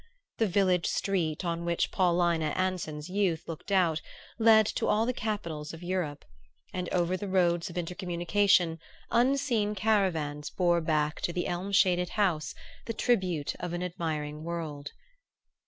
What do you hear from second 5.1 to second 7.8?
capitals of Europe; and over the roads of